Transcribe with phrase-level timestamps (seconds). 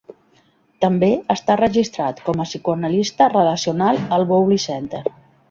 [0.85, 5.05] També està registrat com a psicoanalista relacional al Bowlby Center.